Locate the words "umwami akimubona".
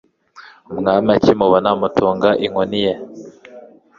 0.71-1.67